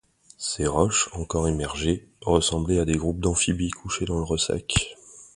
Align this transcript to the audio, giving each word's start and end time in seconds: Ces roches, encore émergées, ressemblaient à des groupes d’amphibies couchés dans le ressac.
Ces 0.39 0.65
roches, 0.65 1.09
encore 1.13 1.47
émergées, 1.47 2.07
ressemblaient 2.21 2.79
à 2.79 2.85
des 2.85 2.95
groupes 2.97 3.19
d’amphibies 3.19 3.69
couchés 3.69 4.05
dans 4.05 4.17
le 4.17 4.23
ressac. 4.23 4.97